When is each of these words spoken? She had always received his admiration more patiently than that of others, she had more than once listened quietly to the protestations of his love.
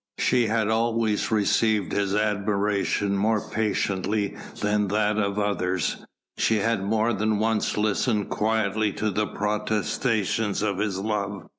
She 0.17 0.47
had 0.47 0.67
always 0.67 1.29
received 1.29 1.91
his 1.91 2.15
admiration 2.15 3.15
more 3.15 3.39
patiently 3.51 4.35
than 4.59 4.87
that 4.87 5.19
of 5.19 5.37
others, 5.37 5.97
she 6.39 6.55
had 6.55 6.81
more 6.83 7.13
than 7.13 7.37
once 7.37 7.77
listened 7.77 8.31
quietly 8.31 8.93
to 8.93 9.11
the 9.11 9.27
protestations 9.27 10.63
of 10.63 10.79
his 10.79 10.97
love. 10.97 11.43